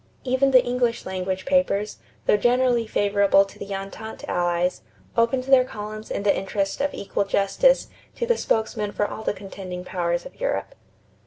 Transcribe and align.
Even 0.23 0.49
the 0.49 0.65
English 0.65 1.05
language 1.05 1.45
papers, 1.45 1.99
though 2.25 2.35
generally 2.35 2.87
favorable 2.87 3.45
to 3.45 3.59
the 3.59 3.71
Entente 3.75 4.25
Allies, 4.27 4.81
opened 5.15 5.43
their 5.43 5.63
columns 5.63 6.09
in 6.09 6.23
the 6.23 6.35
interest 6.35 6.81
of 6.81 6.91
equal 6.95 7.23
justice 7.23 7.87
to 8.15 8.25
the 8.25 8.35
spokesmen 8.35 8.91
for 8.91 9.05
all 9.07 9.21
the 9.21 9.31
contending 9.35 9.85
powers 9.85 10.25
of 10.25 10.41
Europe. 10.41 10.73